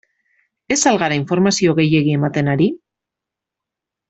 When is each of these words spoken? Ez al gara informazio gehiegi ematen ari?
Ez 0.75 0.85
al 0.91 0.97
gara 1.03 1.19
informazio 1.21 1.75
gehiegi 1.81 2.17
ematen 2.21 2.51
ari? 2.57 2.71